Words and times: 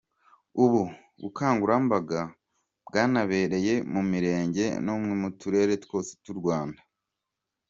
Ubu 0.63 0.81
bukangurambanga 1.21 2.19
bwanabereye 2.87 3.73
mu 3.93 4.01
mirenge 4.11 4.65
no 4.85 4.93
mu 5.21 5.29
turere 5.39 5.73
twose 5.83 6.11
tw’u 6.21 6.35
Rwanda. 6.39 6.81